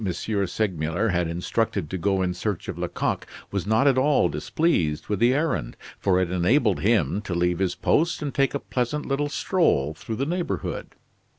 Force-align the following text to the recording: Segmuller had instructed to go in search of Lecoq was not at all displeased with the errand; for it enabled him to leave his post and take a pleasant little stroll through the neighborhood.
Segmuller 0.03 1.09
had 1.09 1.27
instructed 1.27 1.87
to 1.87 1.95
go 1.95 2.23
in 2.23 2.33
search 2.33 2.67
of 2.67 2.75
Lecoq 2.75 3.27
was 3.51 3.67
not 3.67 3.85
at 3.85 3.99
all 3.99 4.29
displeased 4.29 5.09
with 5.09 5.19
the 5.19 5.31
errand; 5.31 5.77
for 5.99 6.19
it 6.19 6.31
enabled 6.31 6.79
him 6.79 7.21
to 7.21 7.35
leave 7.35 7.59
his 7.59 7.75
post 7.75 8.19
and 8.23 8.33
take 8.33 8.55
a 8.55 8.59
pleasant 8.59 9.05
little 9.05 9.29
stroll 9.29 9.93
through 9.93 10.15
the 10.15 10.25
neighborhood. 10.25 10.95